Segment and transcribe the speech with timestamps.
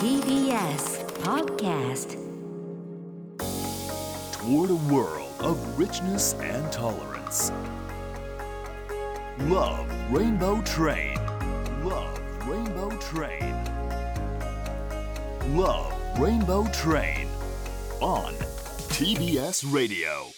[0.00, 2.16] TBS Podcast
[4.32, 7.52] toward a world of richness and tolerance.
[9.40, 11.16] Love Rainbow Train.
[11.84, 12.18] Love
[12.48, 13.54] Rainbow Train.
[15.54, 17.28] Love Rainbow Train.
[18.00, 18.32] On
[18.88, 20.32] TBS Radio.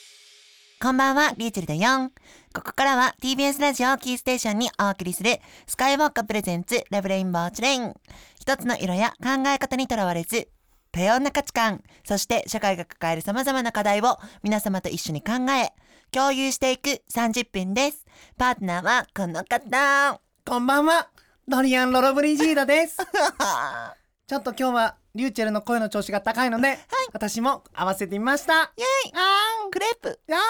[0.82, 2.10] こんばんは、リューチェルだよ。
[2.52, 7.94] ここからは TBS ラジオをキーステーションにお送りするスカイウォーカープレゼンツラブレインボーチレイン。
[8.42, 10.48] 一つの色や考え方にとらわれず、
[10.90, 15.70] 多様な価値観、そして社会が抱える様々な課題を皆様と一緒に考え、
[16.10, 18.04] 共有していく30分です。
[18.36, 20.20] パートナーはこの方。
[20.44, 21.10] こんばんは、
[21.46, 22.96] ドリアン・ロロブリジーダです。
[24.26, 26.80] ちょっと今日はリューチェルの声の調子が高いので、
[27.12, 28.54] 私も合わせてみました。
[28.54, 30.20] イェイあーん、クレープ。
[30.28, 30.40] あーん、あ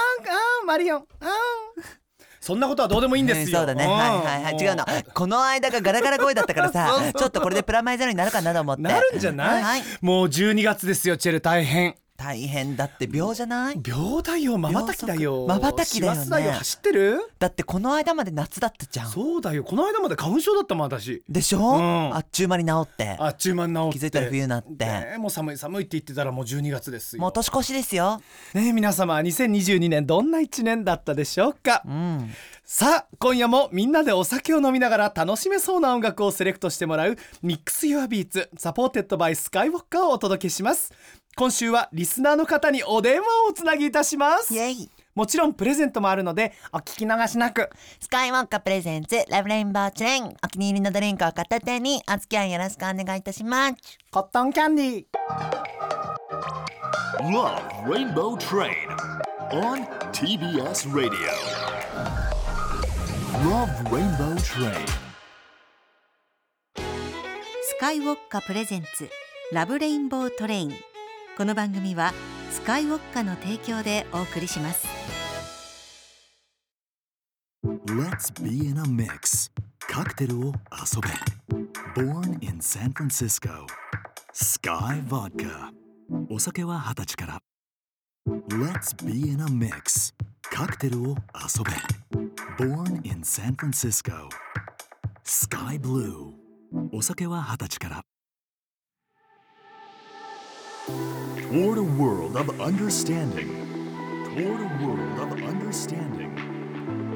[0.62, 2.02] ーん、マリオン、あーん。
[2.42, 3.59] そんなことはどうでもいいんですよ。
[3.59, 3.87] そうだね。
[3.87, 4.55] はいはいはい。
[4.56, 4.84] 違うの。
[5.14, 8.82] この間がガラガラ声だったからさ、 ちょっとこれでプラマイゼロになるかなと思って。
[8.82, 9.82] なるんじゃない、はい。
[10.01, 11.95] もう12月ですよ、チェル大変。
[12.23, 13.78] 大変だって秒じゃない？
[13.78, 15.45] 秒だよ、瞬きだよ。
[15.48, 17.18] 瞬きだよねだよ、走ってる？
[17.40, 19.10] だってこの間まで夏だったじゃん。
[19.10, 21.24] そうだよ、この間まで花粉症だったもん、私。
[21.29, 23.16] でしょ、うんあっちゅう間に治って。
[23.18, 23.98] あっちゅう間に治って。
[23.98, 27.23] 気づいたら冬になってねもう寒い寒いって言ってたらもう12月ですよ。
[27.23, 28.23] もう年越しですよ。
[28.54, 32.30] ねえ皆様2022年どんな一年だったでしょうか、うん。
[32.65, 40.93] さあ今夜もみんなでお酒を飲みながら楽しめそうな音楽をセレクトしてもらう Mix Your Beats supported by SKYY Vodka をお届けします
[41.35, 44.91] 今週はリスナーの方にお電話をおつなぎいたしますイェイ。
[45.15, 47.69] もちろんプレゼントもあるのでお聞き逃しなく
[48.01, 50.24] SKYY Vodka presents Love Rainbow Train。
[50.24, 53.74] お気に入りのドリンクを片手にお付き合いよろしくお願いいたします。
[54.10, 55.04] コットンキャンディー
[57.23, 58.73] Love Rainbow Train.
[59.52, 61.71] On TBS Radio.
[63.43, 64.87] Love Rainbow Train.
[66.76, 69.09] スカイウォッカプレゼンツ
[69.50, 70.72] ラブレインボートレイン
[71.37, 72.12] この番組は
[72.53, 74.87] スカイウォッカの提供でお送りします
[77.64, 79.50] Let's be in a mix.
[79.80, 82.00] カクテルを遊べ。
[82.00, 83.66] Born in San Francisco.
[84.32, 85.72] Sky Vodka.
[86.30, 87.42] お酒は二十歳から。
[88.50, 90.14] Let's be in a mix.
[90.48, 92.01] カクテルを遊べ。
[92.61, 94.29] Born in San Francisco.
[95.23, 96.33] Sky Blue.
[96.91, 98.03] お酒は二十歳から。
[101.50, 103.50] Toward a world of understanding.
[104.35, 106.35] Toward a world of understanding.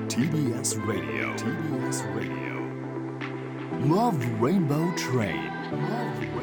[0.08, 1.34] TBS Radio.
[1.36, 2.52] TBS Radio.
[3.86, 5.52] Love Rainbow Train.
[5.72, 6.35] Love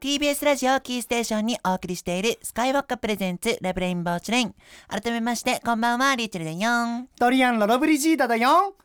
[0.00, 4.54] TBS ラジオキーステーションにお送りしているスカイウォッカープレゼンツラブレインボーチレイン。
[4.88, 7.06] 改めまして、こんばんは、リーチェルだよ。
[7.18, 8.76] ドリアン・ロロブリジーダだよ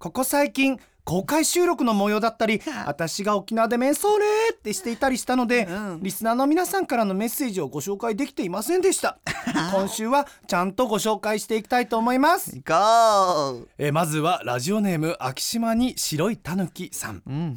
[0.00, 6.00] ここ最近公開収録の模様だったり私が沖縄でメンソーレーってしていたりしたので、うん。
[6.02, 9.18] リスナーの皆さんからのメッセージをご紹介できていませんでした。
[9.70, 13.66] 今週はちゃんとご紹介していきたいと思います、ゴー。
[13.78, 17.22] えーまずはラジオネーム秋島に白いたぬきさん。
[17.24, 17.54] うん。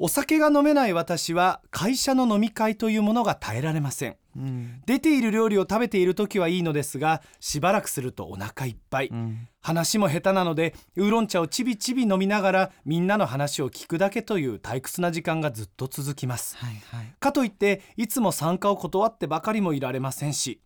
[0.00, 4.82] お酒が飲めない私は会社の飲み会というものが耐えられませんうん。
[4.86, 9.48] 出ている料理を食べている時はいいのですがしばらくするとお腹いっぱい、うん。
[9.60, 17.14] 話も下手なのでウーロン茶をちびちび飲みながらみんなの話を聞くだけという退屈な時間がずっと続きますはいはい。
[17.18, 20.60] かといっていつも参加を断ってばかりもいられませんし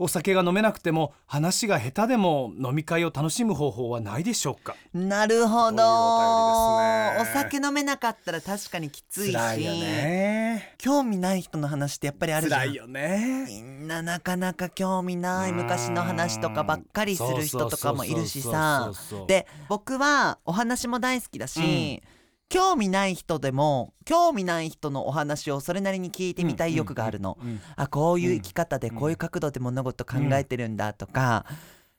[0.00, 4.76] お酒が飲めなくても話が下手でも飲み会を楽しむ方法はないでしょうか？
[4.94, 5.76] なるほど。
[5.76, 7.18] ね。
[7.20, 9.32] お酒飲めなかったら確かにきついし。
[9.32, 10.74] 辛いよね。
[10.78, 12.72] 興味ない人の話ってやっぱりあるじゃん。
[12.72, 18.92] よねみんななかなか興味ない昔の話とかばっかりする人とかもいるしさ
[19.26, 22.02] で僕はお話も大好きだし、
[22.48, 28.96] 興味ない人でも興味ない人のお話をそれなりに聞いてみたい欲があるの、うんうんあこういう生き方でうん。
[28.96, 31.44] こういう角度で物事考えてるんだとか、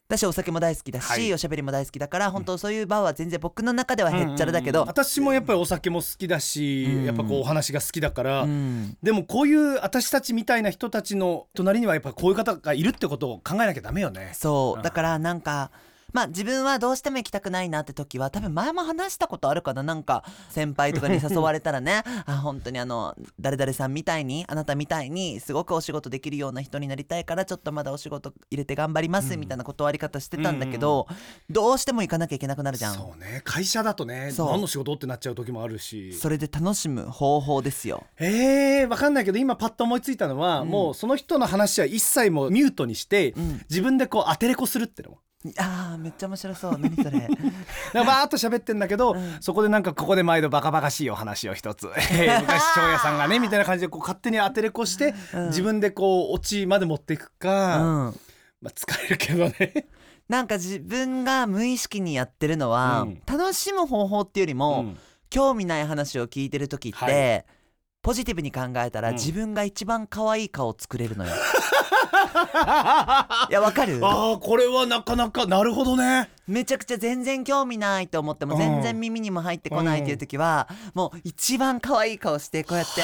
[0.08, 1.32] 私お酒も大好きだし、はい。
[1.34, 4.84] おしゃべりも大好きだから本当そういう場は全然僕の中ではへっちゃらだけど、うん。
[4.84, 7.06] うんうん私もやっぱりお酒も好きだし、うん。
[7.06, 8.98] やっぱこうお話が好きだから、うん。
[9.04, 14.32] でもこういう私たちみたいな人たちの隣にはやっぱこういう方がいるってことを考えなきゃダメよね。
[14.34, 14.84] そう。
[14.84, 15.72] だからなんか
[16.14, 19.84] まあ自分はどうしても行きたくないなって時は多分前も話したことあるかな。
[19.84, 22.04] なんか先輩とかに誘われたらね。
[22.26, 31.08] あ本当にあの誰々さんみたいにあなたみたいにすごくお仕事できるような人になりたいからちょっとまだお仕事入れて頑張りますみたいな断り方してたんだけど、
[31.50, 32.94] どうしても行かなきゃいけなくなるじゃん。
[32.94, 34.52] そそうね会社だとねそう。
[34.52, 36.14] 何の仕事ってなっちゃう時もあるし。
[36.30, 38.06] れで楽しむ方法ですよ。
[38.18, 40.70] えー、わかんないけど今パッと思いついたのは、うん。
[40.70, 43.62] もうその人の話は一切もうミュートにして、うん。
[43.70, 45.12] 自分でこう当てれこするっての。
[45.12, 45.18] も
[45.58, 46.78] あーめっちゃ面白そう。
[46.78, 47.12] 何それ。
[47.22, 47.32] なんか
[48.04, 49.38] バーっと喋ってんだけど、うん。
[49.40, 51.90] そこでなんかここで毎度バカバカしいお話を一つ。
[52.12, 55.48] えー昔長屋さんがねみたいな感じでこう勝手に当てれこして、うん。
[55.48, 58.20] 自分でこうオチまで持っていくか、うん。
[58.62, 59.88] まあ、疲れるけどね。
[60.28, 63.22] なんか自分が無意識にやってるのは、うん。
[63.26, 64.98] 楽しむ方法っていうよりも、うん。
[65.30, 67.59] 興味ない話を聞いてる時って、はい
[68.02, 69.16] ポジティブに考えたら、うん。
[69.16, 71.32] 自分が一番可愛い顔作れるのよ。
[73.50, 74.00] いやわかる？
[74.04, 76.30] ああこれはなかなかなるほどね。
[76.48, 78.60] めちゃくちゃ全然興味ないと思ってもうん。
[78.60, 83.02] 全然耳にも入ってこないっていう時は、もう一番可愛い顔してこうやって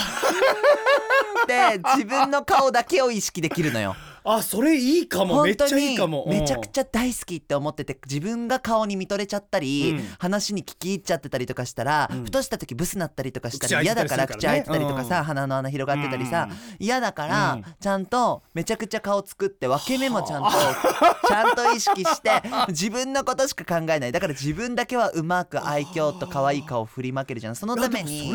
[1.47, 5.43] で自分の顔だけを意識できるのよあそれいいかも。
[5.43, 6.25] めっちゃいいかも。
[6.27, 10.05] めちゃくゃちゃ大好きって思ってて自分が顔に見とれちゃったり、うん。
[10.17, 12.23] 話に聞き入っちゃってたりとかしたら、うん。
[12.25, 15.23] ふとした時ブスなったりとかしたら嫌だから口開いてたりとかさ、うん。
[15.25, 16.57] 鼻の穴広がってたりさ、うん。
[16.79, 17.65] 嫌だから、うん。
[17.79, 20.49] ちゃんとめちゃくちゃ顔作って分け目もちゃんと
[21.27, 22.31] ちゃんと意識して
[22.69, 24.11] 自分のことしか考えない。
[24.11, 27.55] だから自分だけはうまく愛嬌と可愛い顔を振りまけるじゃん。
[27.55, 28.29] そのために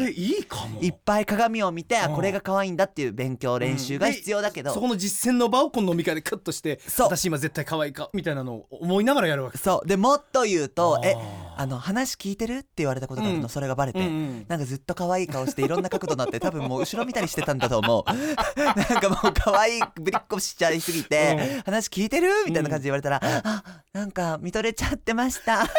[0.81, 7.07] いっぱい鏡を見て、これが可愛いんだっていう勉強練習が必要だけど、そこの実践の場をこの飲み会でクッとしてそう。
[7.09, 9.89] 私今絶対可愛いかみたいなのを思いながらやるわけそう。
[9.89, 11.17] でもっと言うと「え
[11.57, 14.07] あの話聞いてる?」って言われたことがあるの、うんそれがバレて、うん。
[14.07, 14.45] うん。
[14.49, 18.11] なんかずっと可愛い顔していろんな角度になって 多分もう後ろ見たりしてたんだと思う。
[18.61, 23.63] なんかもう可愛いぶりっこしちゃいすぎて「話聞いてる?」みたいな感じで言われたら「あ
[23.93, 25.67] なんか見とれちゃってました」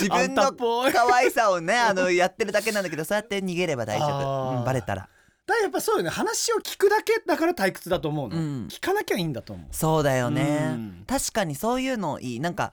[0.00, 0.92] 自あんた分のっぽい。
[0.92, 4.58] 可愛さをねあのやってるだけなんだけどそうやって逃げれば大丈あ夫、ー。
[4.58, 5.08] うんバレたら
[5.50, 6.10] だからやっぱそうよね。
[6.10, 8.66] 話を聞くだけだから退屈だと思うの、うん。
[8.68, 9.66] 聞かなきゃいいんだと思う。
[9.72, 11.04] そうだよね、うん。
[11.06, 12.40] 確かにそういうのいい。
[12.40, 12.72] なんか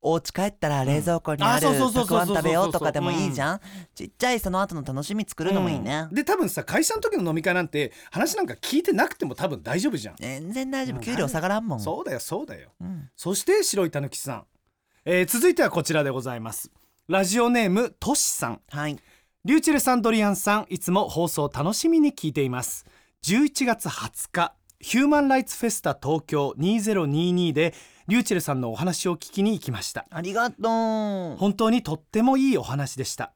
[0.00, 1.48] お家帰ったら冷蔵庫にうん。
[1.48, 3.60] ああるそうそうそうそうたくあん食べようとかでもいいじゃん。
[3.94, 6.14] ちっちゃいその後の楽しみ作るのもいいね、うん。
[6.14, 11.80] で多分さ会社の時の飲み会なんて話なんか聞いてなくても多分大丈夫じゃん、全然大丈うん夫給料下がらんもん。
[11.80, 12.70] そうだよそうだよ。
[12.80, 13.10] うん。
[13.16, 14.44] そして白いたぬきさん、
[15.04, 16.70] えー続いてはこちらでございます。
[17.08, 18.60] ラジオネームとしさん。
[18.68, 18.98] はい
[19.48, 22.84] リューチェルさんドリアンさんいつも放送楽しみに聞いています。
[23.24, 27.72] 11月20日ヒューマンライツフェスタ東京2022で
[28.08, 30.04] リューチェルさんのお話を聞きに行きました。
[30.10, 31.36] ありがとう。
[31.38, 33.32] 本当にとってもいいお話でした。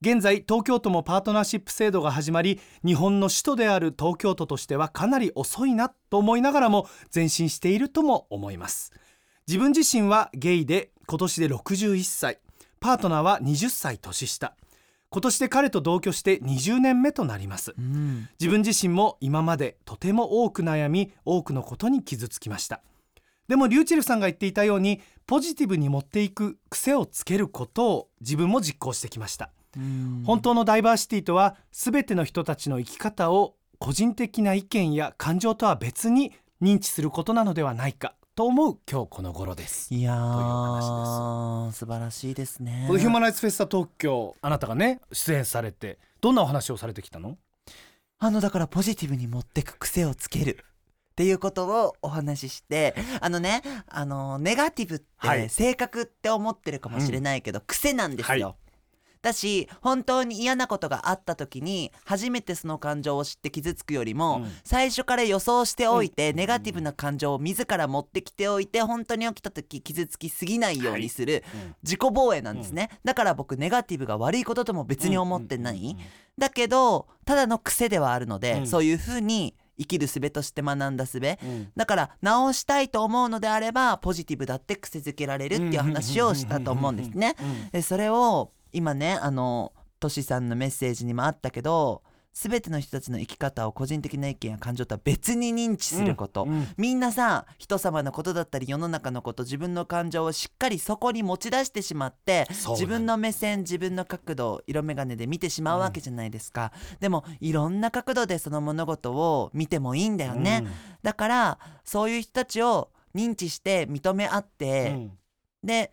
[0.00, 8.90] 現在東京都もパートナーシップ制度が始まり日本の首都である東京都としてはかなり遅いなと思いながらも前進しているとも思います。
[9.46, 12.38] 自分自身はゲイで今年で61歳。
[12.80, 14.56] パートナーは20歳年下
[15.12, 17.74] 今年で彼と同居して20年目となります。
[17.78, 18.28] うん。
[18.40, 22.80] 自分自身も今までとても多く悩み多くのことに傷つきました。
[23.46, 29.50] でもリューチェルさんが言っていたようにポジティブに持っていく癖をつけることを自分も実行してきました。
[29.76, 30.22] うん。
[30.24, 36.32] 本当のダイバーシティとは全ての人たちの生き方を個人的な意見や感情とは別に
[36.62, 42.84] 認知することなのではないかと思う今日この頃ですいやー素晴らしいですね。
[42.86, 47.36] このヒューマンライツフェスタ東京あなたがね出演されてどんなお話をされてきたの？
[48.18, 50.64] あのだからポジティブに持ってく癖をつける。
[51.10, 55.50] っていうことをお話ししてあのねあのネガティブって、はい。
[55.50, 58.46] 性格って思ってるかもしれないけど、癖なんですよ。
[58.46, 58.56] はい
[59.22, 64.52] だし本当に嫌なことがあった時に初めてその感情を知って傷つくよりも、うん。
[64.64, 66.36] 最初から予想しておいて、うん。
[66.36, 71.44] ネガティブな感情を自ら持ってきておいて本当に起きた時傷つきすぎないようにする、
[71.82, 75.96] 自己防衛なんですね、だから僕ネガティブが悪いこととも別に思ってない、
[76.36, 78.66] だけどただの癖ではあるので、うん。
[78.66, 81.18] そういうふうに生きる術として学んだ術。
[81.18, 81.72] うん。
[81.76, 87.36] だから直したいと思うのであればポジティブだって癖づけられるっていう話をしたと思うんですね。
[87.72, 92.02] でそれを今ねあのトシさんのメッセージにもあったけど
[92.32, 110.66] 全ての人たちの生き方を個人的な意見や感情とは別に認知すること、うんみんなさ人様のことだったり世の中のこと自分の感情をしっかりそこに持ち出してしまって自分の目線自分の角度色眼鏡で見てしまうわけじゃないですか、でもいろんな角度でその物事を見てもいいんだよね、
[111.02, 115.12] だからそういう人たちを認知して認め合っうて、ん。
[115.62, 115.92] で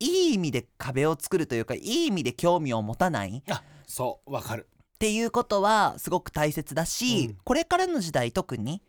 [0.00, 3.42] いい意味で壁を作るというかいい意味で興味を持たない？
[3.48, 4.66] あそうわかる。
[4.94, 7.36] っていうことはすごく大切だし、うん。
[7.44, 8.82] これからの時代特に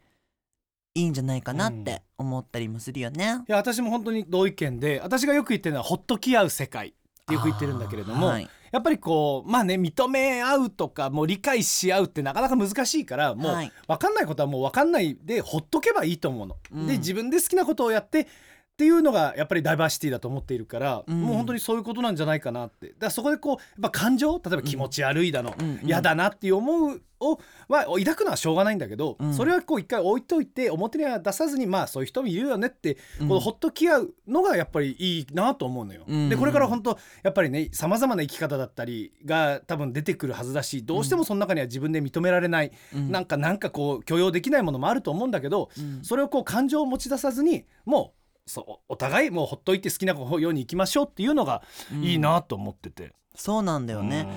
[0.93, 3.43] いいんじゃないかなって思ったりもするよね。
[3.47, 6.91] いや私も本当に同意見で私がよく言ってるのはほっとき合う世界っ
[7.27, 8.49] てよく言ってるんだけれども、あーはい。
[8.71, 13.71] やっぱりこうまあね認め合うとかもう理解し合うってなかなか難しいからもうはい。
[13.87, 16.57] 分かんないことはもう分かんないでほっとけばいいと思うの。
[16.71, 16.87] うん。
[16.87, 18.27] で自分で好きなことをやって
[18.75, 21.21] っていうのがやっぱりダイバーシティだと思っているから、うん。
[21.21, 22.87] もう本当にそういうことなんじゃないかなって。
[22.87, 25.85] だからそこでこうやっぱ感情例えば気持ち悪いだの、うんうん。
[25.85, 27.39] 嫌だなっていう思うを
[27.69, 29.33] は抱くのはしょうがないんだけど、うん。
[29.33, 33.29] それはこう一回置いといて表には出さずにまあそういう人もいるよねって、うん。
[33.29, 36.03] こうほっとき合うのがやっぱりいいなと思うのよ。
[36.05, 36.27] うん。
[36.27, 43.09] でこれから本当やっぱりねさまざまな生き方だったりが多分出てくるはずだしどうしてもその中には自分で認められない、うん。
[43.09, 46.03] なんかなんかこう許容できないものもあると思うんだけど、うん。
[46.03, 51.63] それをこう感情を持ち出さずにもうそうお互いもうほっといて好きなように行きましょうっていうのが
[52.01, 53.13] いいなと思ってて。
[53.35, 54.27] そうなんだよね、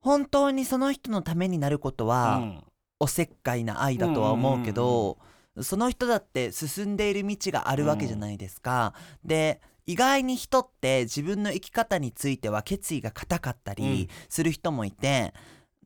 [0.00, 2.10] 本当にその人のためになることうん。
[2.10, 2.62] は、
[2.98, 5.18] おせっかいな愛だとは思うけど、
[5.60, 8.94] その人だって進んでいる道があるわけじゃないですか。
[9.24, 13.76] で意外に人って自分の生き方については決意が固かったうん。
[13.76, 15.34] りする人もいて、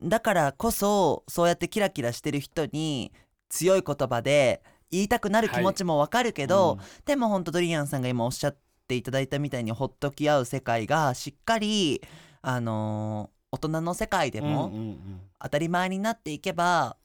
[0.01, 3.11] だからこそそうやってキラキラしてる人に
[3.49, 6.85] 強い言葉で言いたくなる気持ちもわかるけど、うん。
[7.05, 12.01] でも本当ドリアンさんが今おっしゃっていただいたみたいにほっとき合う世界がしっかり
[12.41, 16.97] あのー大人の世界でも、うんうん当たり前になっていけば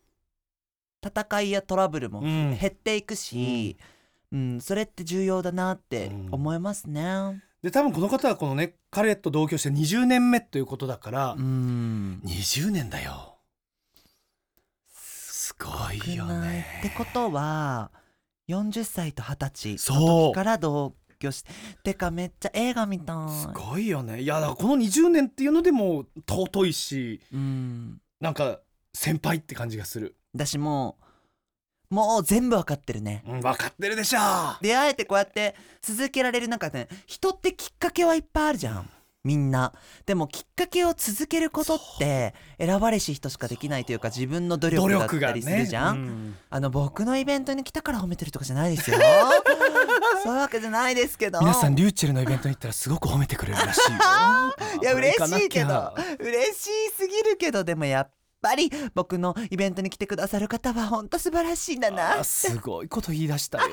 [1.04, 2.58] 戦いやトラブルもうん。
[2.58, 3.76] 減っていくし、
[4.32, 4.60] うん。
[4.60, 7.42] それって重要だなって思いますね。
[7.62, 12.20] で多分この方はこのね彼と同居して20年目ということだから、うん。
[12.24, 13.31] 20年だよ
[15.60, 16.66] すごいよね。
[16.80, 17.90] ってことは
[18.48, 19.96] 40歳と20歳そう。
[19.98, 21.50] の時から同居して
[21.84, 23.30] てかめっちゃ映画みたい。
[23.30, 24.22] すごいよね。
[24.22, 28.00] いやだからこの20年っていうのでも尊いしうん。
[28.20, 28.60] なんか
[28.94, 30.96] 先輩って感じがする、だしも
[31.90, 33.22] うもう全部わかってるね。
[33.26, 34.18] うん、分かってるでしょ
[34.62, 38.88] 出会えてこうやって続けられる中で、人ってきっかけはいっぱいあるじゃん
[39.24, 39.72] みんな。
[40.04, 48.98] でもきっかけを続けることって選ばれし人しかできないというか自分の努力だったりするじゃん、うんあの僕のイベントに来たから褒めてるとかじゃないですよ。
[50.22, 51.40] そういうわけじゃないですけど。
[51.40, 53.98] 皆さんリューチェルのイベントに行ったらすごく褒めてくれるらしいよ。
[54.82, 55.94] いや嬉しいけど。
[56.18, 58.10] 嬉しすぎるけどでもやっ
[58.42, 62.20] ぱり僕のイベントに来てくださる方は本当素晴らしいんだな。
[62.20, 63.64] あすごいこと言い出したよ。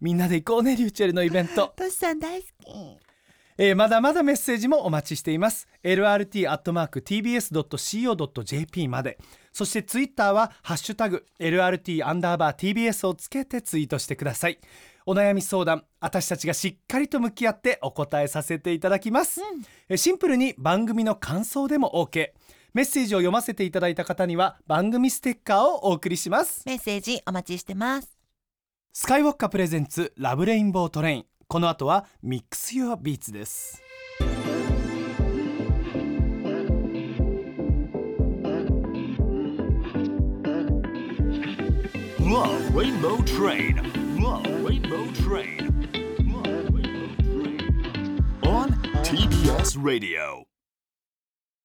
[0.00, 1.72] みんなで行こうねリューチェルのイベント。
[1.76, 3.07] トシさん大好き
[3.60, 5.66] えーまだまだメッセージもお待ちしています。
[5.82, 6.46] lrt.tbs.co.jp
[8.86, 9.18] まで。
[9.52, 14.60] そしてツイッターはハッシュタグ LRT アンダーバー TBS をつけてツイートしてください。
[15.06, 19.40] お悩み相談私たちがしっかりと向き合ってお答えさせていただきます、
[19.88, 22.28] えーシンプルに番組の感想でも OK
[22.74, 26.62] メッセージを読ませていただいた方には番組ステッカーをお送りします。
[26.66, 28.16] メッセージお待ちしてます。
[28.92, 33.82] SKYY Vodka presents Love Rainbow Train この後は Mix Your Beats です
[42.20, 43.80] Love Rainbow Train.
[44.18, 45.72] Love Rainbow Train.
[46.30, 48.20] Love Rainbow Train.
[48.42, 48.68] On
[49.02, 50.44] TBS Radio.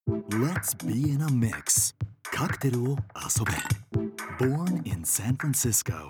[0.08, 1.94] Let's be in a mix.
[2.32, 3.52] カクテルを遊べ。
[4.40, 6.10] Born in San Francisco.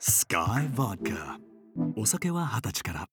[0.00, 1.45] SKYY Vodka.
[1.96, 3.06] お酒は二十歳から。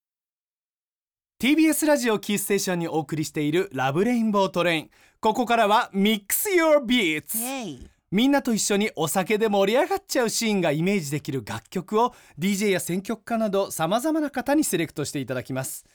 [1.42, 4.90] TBS ラジオキーステーションにお送りしている Love Rainbow Train。
[5.20, 15.86] ここからはミックス Your Beats イエイみんなと一緒にお酒で盛り上がっちゃうシーンがイメージできる楽曲を DJ や選曲家などさまざまな方にセレクトしていただきます。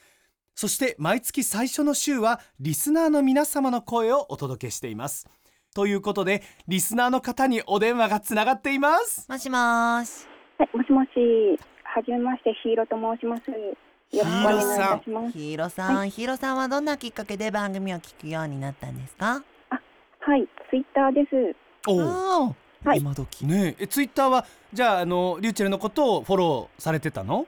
[0.54, 5.28] そして毎月最初の週はリスナーの皆様の声をお届けしています。
[5.75, 9.25] ということでリスナーの方にお電話がつながっています。
[9.28, 10.26] もしもーし。
[10.58, 11.77] はい、もしもし。
[11.95, 13.50] はじめまして、ヒーローと申します。
[13.50, 13.57] よ
[14.12, 15.33] ろしくお願いいたします。
[15.33, 19.42] ヒーローさん、ヒーローさんはどんなきっかけで番組を聞くようになったんですか？
[20.21, 21.57] はい、ツイッターです。
[21.87, 27.47] おうあーはい今時ねええツイッターはじゃああのリューチェルのことをフォローされてたの？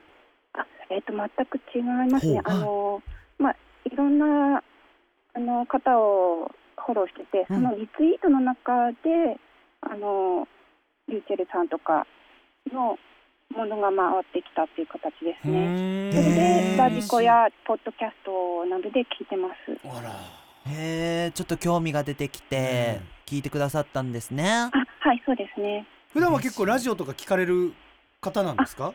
[0.53, 3.01] あ、えっ、と、全く違いますねあの、
[3.37, 3.55] まあ、
[3.85, 4.63] いろんな。
[5.33, 6.51] あの方を
[6.85, 9.39] フォローしてて、うんそのリツイートの中で。
[9.81, 10.47] あの。
[11.07, 12.05] リューチェルさんとか。
[12.71, 12.97] の。
[13.51, 16.11] ものが回ってきたっていう形ですね。
[16.11, 19.77] それで、ラジコやポッドキャストなどで聞いてます。
[19.85, 20.09] あら。
[20.71, 24.47] へえちょっと興味が出てきて聞いてくださったんですね。
[24.47, 25.87] あ、はい、そうですね。
[26.13, 27.73] 普段は結構ラジオとか聞かれる
[28.21, 28.93] 方なんですか？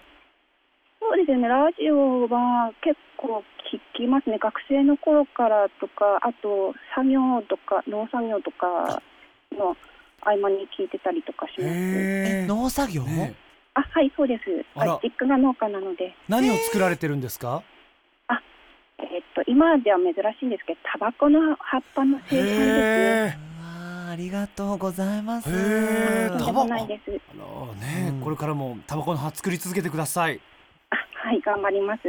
[1.01, 9.03] そうですよね、ラジオは結構聞きますね、学生の頃からとか、あと作業とか、農作業とか
[9.53, 9.77] の
[10.21, 12.47] 合間に聞いてたりとかします。
[12.47, 13.35] 農作業、ね
[13.79, 14.43] あ、はい、そうです。
[14.75, 17.63] あ実家が農家なので、何を作られてるんですか？
[18.99, 23.39] えっと、今では珍しいんですけど、タバコの葉っぱの生産ですね。
[23.61, 25.51] ありがとうございます。
[26.39, 26.73] タバコ。
[26.73, 27.01] あらね、
[28.09, 28.21] うん。
[28.23, 30.41] これからもタバコの葉作り続けてください。
[30.89, 30.97] あ、
[31.29, 32.03] はい頑張ります。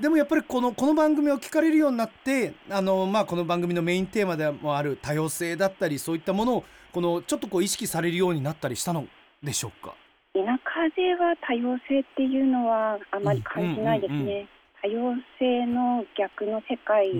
[0.00, 9.06] でもやっぱりこのこの番組を聞かれるようになってあの、まあ、この番組のメインテーマでもある多様性だったりそういったものをこのちょっとこう意識されるようになったりしたの
[9.42, 9.94] でしょうか？
[10.32, 14.18] 田舎では多様性っていうのはあまり感じないですね。
[14.18, 14.48] うんうんうん
[14.82, 17.12] 多様性の逆の世界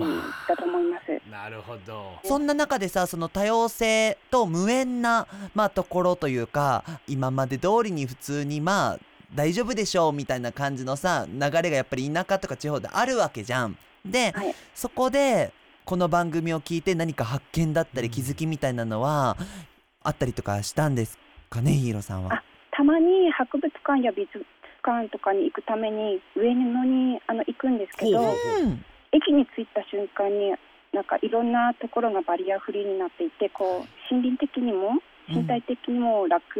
[0.47, 1.29] だと思います。
[1.29, 8.99] なるほどそんな中でさその多様性と無縁な、まあ、ところというか今まで通りに普通にまあ
[9.35, 13.77] 大丈夫でしょうみたいな感じのさ流れがやっぱり田舎とか地方であるわけじゃん。
[14.03, 15.53] で、はいそこで
[15.85, 19.37] この番組を聞いて何か発見だったり気づきみたいなのは
[20.01, 22.50] あったりとかしたんですかねヒーローさんはあ。
[22.71, 24.45] たまに博物館や美術
[24.83, 28.33] 館とかに行くために上野にあの行くんですけど
[29.11, 30.55] 駅に着いた瞬間に
[30.93, 34.99] なんかいろんなところがバリアフリーになっていてこう心理的にも
[35.29, 36.59] 身体的にも楽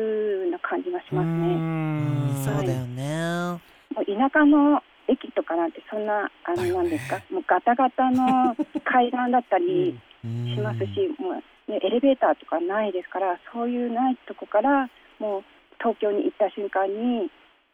[0.52, 1.56] な感じがしますね。
[1.56, 2.44] うん。
[2.46, 3.60] そうだよね。
[3.96, 7.20] もう田舎の駅とかなんてそんなあのなんですか？
[7.32, 10.56] もうガタガタの階段だったりうん。
[10.56, 14.88] しますし、もう、ね、エレベーターとかないですからそういうないとこから
[15.20, 15.44] もう
[15.82, 17.30] 東京に行った瞬間に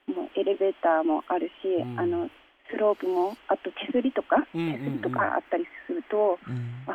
[0.08, 2.00] もうエレベーターもあるし、うん。
[2.00, 2.30] あの
[2.72, 6.88] スロープもあと手すりとか手すりとかあったりすると、うん。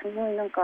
[0.00, 0.60] すごいなんか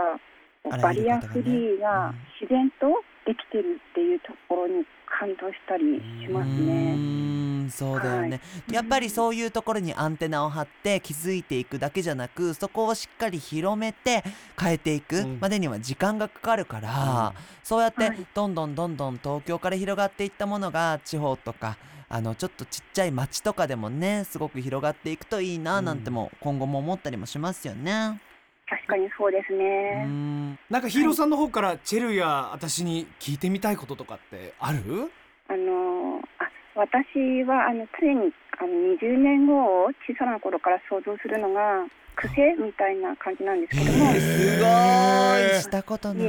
[0.81, 2.87] バリアフリーが自然と
[3.25, 4.85] できてるっていうところに
[5.19, 7.69] 感動したりしますうね。
[7.69, 14.23] そうだよね、やっぱりそういうところにアンテナを張って気づいていくだけじゃなくそこをしっかり広めて
[14.59, 15.37] 変えていくうん。
[15.41, 18.27] までには時間がかかるから、そうやってはい。
[18.33, 21.77] どんどんどんどん東京から広がっていったものが地方とか
[22.07, 28.21] あのちょっとちっちゃい町とかでもねすごく広がっていくといいななんても今後も思ったりもしますよね。
[28.67, 30.05] 確かにそうですうね。
[30.05, 30.57] ん。
[30.69, 35.11] なんかヒーローさんの方からチェルや私に聞いてみたいこととかってある？
[35.47, 38.69] あのあ私はあの常にあの
[38.99, 44.19] 20年後を小さな頃から想像するのが癖みたいな感じなんですけども、えー。
[44.19, 45.61] すごい。
[45.61, 46.27] したことない。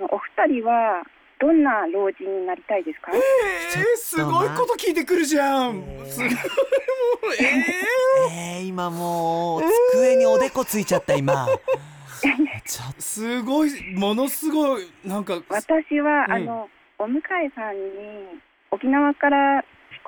[0.00, 1.02] お二人は
[1.44, 3.12] どんな老人になりたいですか？
[3.14, 6.36] えー、すごいこと聞いてくるじゃん、えーすごいもう
[7.38, 11.46] ええー、今もう机におでこついちゃった今。
[12.98, 15.34] すごいものすごいなんか。
[15.50, 16.32] 私は、うん。
[16.32, 19.62] あのお向かいさんに沖縄から引っ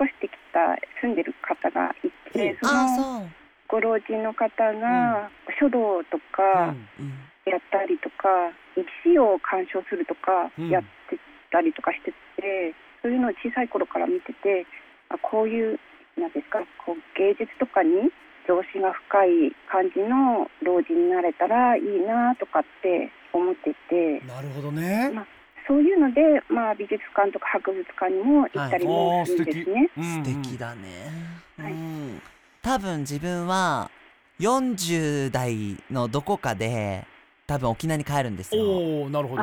[0.06, 2.58] 越してきた住んでる方がいて、うん。
[2.62, 3.28] そあの。
[3.68, 5.28] ご老人の方が
[5.60, 11.18] 書道とうかんうんやったりとか、石を鑑賞するとかうんやって
[11.50, 14.66] たりとかしてて、そういうのを小さい頃から見てて、
[15.08, 15.78] あこういう
[16.18, 18.10] なんですか、こう芸術とかに
[18.48, 24.20] 常識が深い感じの老人になれたらいいなとかって思ってて。
[24.26, 25.26] なるほどね、ま
[25.68, 29.90] そういうので、まあ、美術館とか博物館にも行ったりもするんですね。
[29.96, 31.10] 素敵だね。
[31.58, 32.22] はいうん。
[32.62, 33.90] 多分自分は
[34.38, 37.04] 40代のどこかで
[37.46, 38.64] 多分沖縄に帰るんですよ。
[38.64, 39.42] おおなるほど。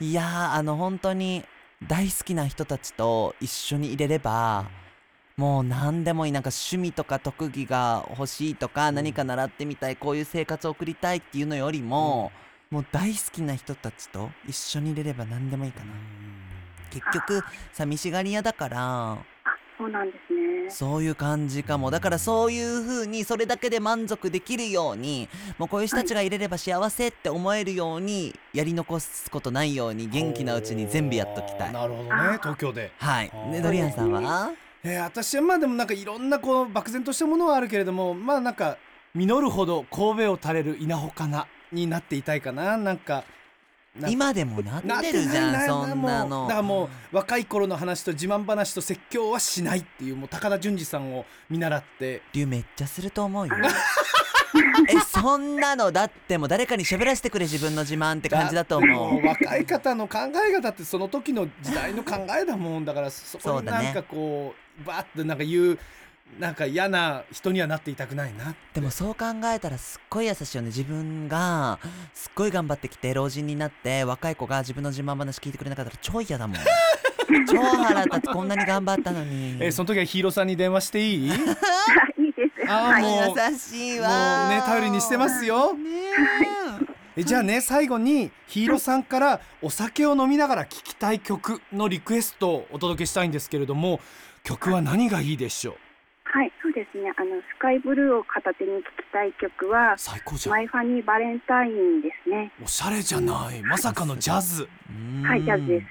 [0.00, 1.44] いやーあの本当に
[1.86, 4.70] 大好きな人たちと一緒にいれれば
[5.36, 8.94] もう何でもいいなんか趣味とか特技が欲しいとか、ん。
[8.94, 12.30] 何か習ってみたいこういう生活を送りたいっていうのよりも、
[12.70, 15.86] もう大好きな人たちと一緒にいれれば何でもいいかな
[16.90, 19.18] 結局寂しがり屋だからあ、
[19.80, 20.68] そうなんですね。
[20.68, 21.90] そういう感じかも。
[21.90, 31.72] だからそういう風にそれだけで満足できるようにもうこういう人たちがいれれば幸せって思えるようにやり残すことないように元気なうちに全部やっときたい。
[31.72, 32.10] なるほどね
[32.42, 32.92] 東京で。
[32.98, 33.32] はい。
[33.62, 34.50] ドリアンさんは？
[34.84, 38.76] えー、私はまあでもなんかいろんなこう漠然としたものはあるけれどもまあなんか
[39.14, 42.76] 実るほど神戸を垂れる稲穂かなになっていたいかな。
[42.76, 43.24] なんか
[44.08, 46.42] 今でもなってるじゃんそんなの。
[46.42, 52.22] だからもう若い頃の話と自慢話と説教はしないっていうもう高田純次さんを見習って。
[52.32, 53.54] リュウめっちゃすると思うよ。
[54.88, 59.26] えそんなのだってもう誰かに喋らせてくれ自分の自慢って感じだと思う。
[59.26, 65.78] 若い方の考え方ってその時の時代の考えだもんだからそこになんかこうバーってなんか言う
[66.38, 70.68] なんか嫌な人にはなっていたくないなでもそう考えたらすっごい優しいよね。
[70.68, 71.78] 自分が
[72.14, 76.56] すっごい頑張ってきて老人になって若い子が自分の自慢話聞いてくれなかったら超嫌だもん。
[77.46, 78.32] 超腹立つ。
[78.32, 79.56] こんなに頑張ったのに。
[79.62, 81.30] えーその時はヒーローさんに電話していい？
[81.32, 81.34] あ
[82.20, 82.70] いいです。
[82.70, 83.02] あーはい。
[83.02, 85.74] もう優しいわもうね頼りにしてますよ。
[85.74, 85.90] ね
[87.16, 87.24] え。
[87.24, 94.00] じゃあね最後にヒーローさんからお酒を飲みながら聴きたい曲のリクエストをお届けしたいんですけれども
[94.44, 95.74] 曲は何がいいでしょう？
[96.32, 97.12] はい、そうですね。
[97.16, 102.52] あのスカイブルーを片手に聴きたい曲は最高じゃん My Funny Valentine ですね。
[102.62, 105.86] おしゃれじゃないまさかのジャズうんはい、ジャズです。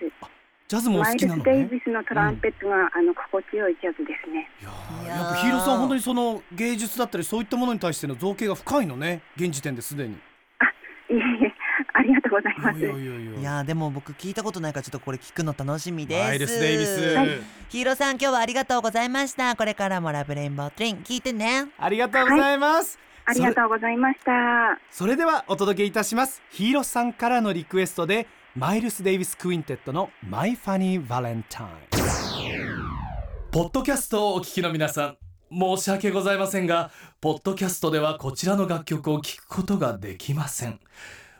[0.69, 4.49] ジャズも好きなのねデイビスのトランペットが、あの心地よいジャズですね。
[4.61, 10.15] いややっぱヒーローさん本当にその芸術だったりそういったものに対しての造詣が深いのね現時点ですでに
[12.37, 13.39] ありがとうございます。
[13.41, 13.63] いや。
[13.63, 16.27] でも僕聞いたことないからちょっとこれ聞くの楽しみです。
[16.27, 17.27] マイルス・デイビス、はい。
[17.69, 19.55] ヒーローさん今日はありがとうございました。
[19.55, 21.67] これからも Love Rainbow Train 聞いてね。
[21.77, 24.79] ありがとうございます、ありがとうございました。
[24.91, 26.41] それではお届けいたします。
[26.51, 31.69] ヒーローさんからのリクエストでマイルス・デイビス・クインテットの「マイ・ファニー・バレンタイン」
[33.51, 35.17] ポッドキャストをお聞きの皆さん
[35.51, 40.79] 申し訳ございませんがポッドキャストではこちらの楽曲を聴くことができません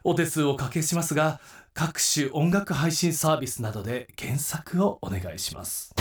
[0.10, 1.40] お手数をおかけしますが
[1.76, 5.94] 各種音楽配信サービスなどで検索をお願いします。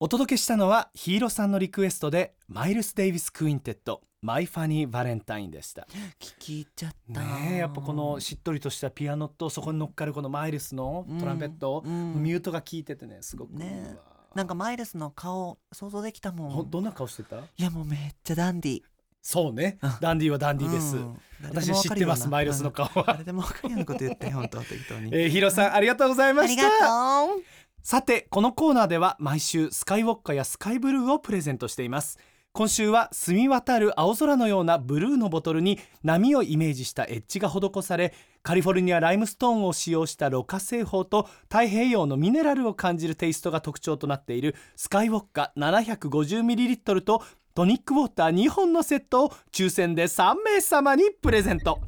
[0.00, 5.86] お届けしたのはヒーローさんのリクエストでマイルス・デイビス・クインテット My Funny Valentine でした。
[6.18, 7.20] 聞き入っちゃった。
[7.20, 12.14] ねえやっぱこのしっとりとしたピアノとそこに乗っかるこのマイルスのトランペット、うん。
[12.14, 13.50] うんミュートが効いててねすごく。
[13.52, 13.94] ね
[14.34, 16.50] なんかマイルスの顔想像できたもん。
[16.50, 17.36] ほどんな顔してた？
[17.36, 18.82] いやもうめっちゃダンディ
[19.22, 19.78] そうね。
[19.80, 19.92] うん。
[20.00, 21.16] ダンディはダンディです、うん。
[21.44, 25.10] 私知ってますマイルスの顔は、誰でも分かるようなこと言って本当適当に。
[25.14, 27.42] えー、ヒーローさんありがとうございまありしたがとう。
[27.82, 32.18] さてこのコーナーでは毎週スカイウォッカやスカイブルーをプレゼントしています。
[32.52, 47.22] 今週は澄み渡る青空のようなブルーのボトルに波をイメージしたエッジが施されカリフォルニアライムストーンを使用したろ過製法と太平洋のミネラルを感じるテイストが特徴となっているスカイウォッカ 750ml と
[47.54, 51.80] トニックウォーター2本のセットを抽選で3名様にプレゼント。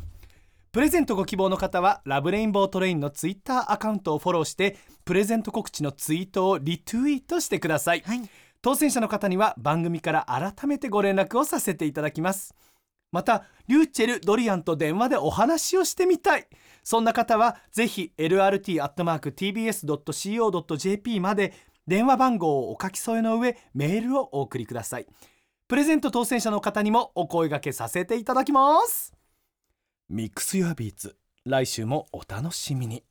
[0.72, 8.20] プレゼントご希望の方は Love Rainbow Train のツイッターアカウントをフォローしてプレゼント告知のツイートをリツイートしてください、はい。
[8.61, 12.55] 当選者の方には番組から改めてご連絡をさせていただきます。
[13.11, 16.46] またリューチェル・ドリアンと電話でお話をしてみたい。
[16.83, 18.81] そんな方はぜひ lrt.tbs.co.jp
[21.20, 21.55] まで
[21.87, 25.07] 電話番号をお書き添えの上メールをお送りください
[25.75, 29.13] プレゼント当選者の方にもお声掛けさせていただきます。
[30.09, 33.03] Mix Your Beats 来週もお楽しみに。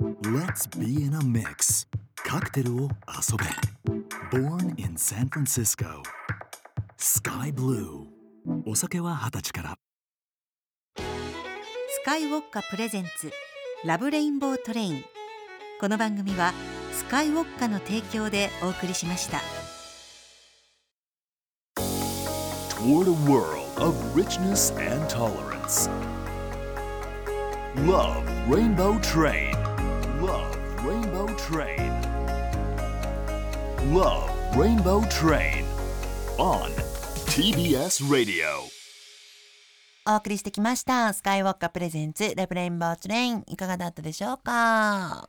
[0.00, 1.88] Let's be in a mix.
[2.14, 4.38] カクテルを遊べ。
[4.38, 6.00] Born in San Francisco.
[6.96, 8.06] SKYY Blue.
[8.64, 9.74] お酒は二十歳から。
[10.96, 13.32] SKYY Vodka presents
[13.84, 15.04] Love Rainbow Train。
[15.80, 16.52] この番組は
[16.92, 19.55] スカイウォッカの提供でお送りしました
[22.76, 25.88] Toward a world of richness and tolerance
[27.76, 29.54] Love Rainbow Train
[30.20, 31.90] Love Rainbow Train
[33.92, 35.64] Love Rainbow Train
[36.38, 36.70] on
[37.32, 38.46] TBS Radio
[40.08, 45.28] お送りしてきましたスカイウォッカプレゼンツラブレインボートレインいかがだったでしょうか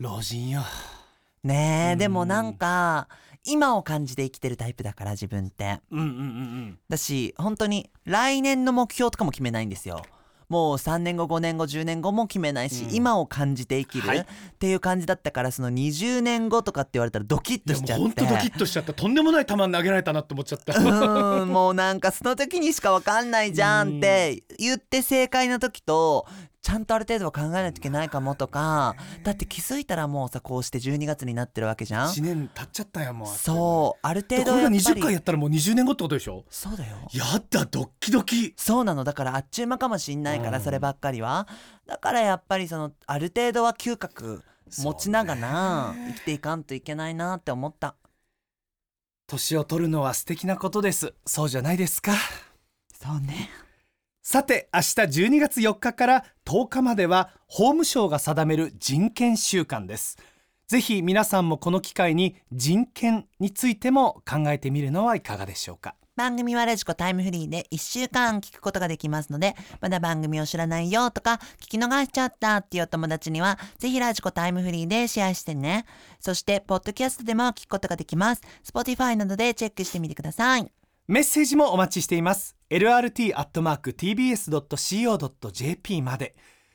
[0.00, 3.06] 老人ようんねえでもなんか
[3.46, 5.80] 今を感じて生きてるタイプだから自分って。
[5.90, 6.78] うんうんうんうん。
[6.88, 10.02] だし本当に来年の目標とかも決めないんですよ。
[10.48, 12.94] もう3年後5年後10年後も決めないし、うん。
[12.94, 14.18] 今を感じて生きる、はい。
[14.18, 14.24] っ
[14.58, 18.02] ていう感じだったからその20年後とかって言われたらドキッとしちゃって。
[18.02, 18.92] 本当ドキッとしちゃった。
[18.92, 20.72] とんでもない球投げられたなって思っちゃった。
[20.78, 26.26] うーんもうなんかその時にしか分かんないじゃんって言って正解の時と
[26.64, 32.08] ちゃんとある程度は考えないといけないかもとかだって気づいたらもうさこうして12月になってるわけじゃん。
[32.08, 36.46] 1年経っちゃったやもうそうあるでこれが程度やっぱ20回りやったらもう20年後ってことでしょ？
[36.48, 36.96] そうだよ。
[37.12, 38.54] やだドッキドキ。
[38.56, 39.04] そうなの。
[39.04, 40.64] だからあっちゅう間かもしんないから、うん。
[40.64, 41.46] そればっかりは。
[41.86, 47.94] だからやっぱりそのある程度は嗅覚持ちながら生きていかんといけないなって思った。
[49.26, 51.12] 年を取るのは素敵なことです。
[51.26, 52.14] そうじゃないですか。
[52.98, 53.50] そうね
[54.26, 60.16] さて明日12月4日から10日までは法務省が定める人権週間です。
[60.66, 65.94] ぜひ皆さんもこの機会に人権についても考えてみるのはいかがでしょうか。
[66.16, 75.84] 番組はラジコタイムフリーで1週間聞くことができますのでまだ番組を知らないよとか聞き逃しちゃったっていうお友達にはぜひラジコタイムフリーでシェアしてね。
[76.18, 78.40] そしてポッドキャストでも聞くことができます。
[78.64, 80.83] Spotify などでチェックしてみてください。
[81.06, 82.56] メッセージもお待ちしています。
[82.70, 83.22] lrt.tbs.co.jp
[86.02, 86.34] まで。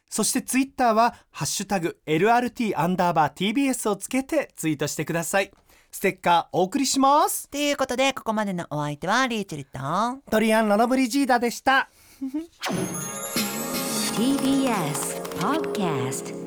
[0.10, 5.52] そしてツイッターはハッシュタグ LRT アンダーバー TBS をつけてツイートしてください。
[5.92, 7.50] ステッカーお送りします。
[7.50, 9.80] ということでここまでのお相手はリーチェルと
[10.30, 11.90] ドリアン・ラノブリジーダでした。
[14.16, 16.39] TBS Podcast